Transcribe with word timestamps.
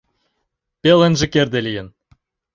Пеленже 0.81 1.25
керде 1.33 1.59
лийын. 1.65 1.87